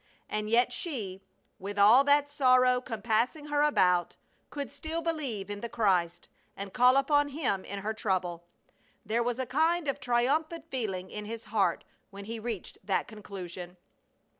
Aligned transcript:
And 0.27 0.49
yet 0.49 0.73
she, 0.73 1.21
with 1.59 1.77
all 1.77 2.03
that 2.05 2.27
sorrow 2.27 2.81
compassing 2.81 3.49
her 3.49 3.61
about, 3.61 4.15
could 4.49 4.71
still 4.71 5.03
believe 5.03 5.47
in 5.47 5.61
the 5.61 5.69
Christ 5.69 6.27
and 6.57 6.73
call 6.73 6.97
upon 6.97 7.27
Him 7.29 7.63
in 7.63 7.77
her 7.83 7.93
trouble! 7.93 8.43
There 9.05 9.21
was 9.21 9.37
a 9.37 9.45
kind 9.45 9.87
of 9.87 9.99
triumphant 9.99 10.65
feeling 10.71 11.11
in 11.11 11.25
his 11.25 11.43
heart 11.43 11.83
when 12.09 12.25
he 12.25 12.39
reached 12.39 12.79
that 12.83 13.07
conclusion. 13.07 13.77